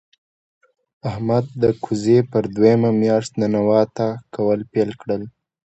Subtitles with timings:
[1.09, 5.21] احمد د کوزې پر دویمه مياشت ننواته کول پیل کړل.